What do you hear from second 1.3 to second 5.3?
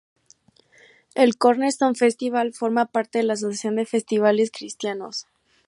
Cornerstone Festival forma parte de la Asociación de Festivales Cristianos.